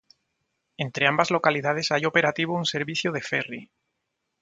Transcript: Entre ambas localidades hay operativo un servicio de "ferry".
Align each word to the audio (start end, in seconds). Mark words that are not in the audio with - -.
Entre 0.77 1.05
ambas 1.05 1.29
localidades 1.29 1.91
hay 1.91 2.05
operativo 2.05 2.55
un 2.55 2.65
servicio 2.65 3.11
de 3.11 3.21
"ferry". 3.21 3.69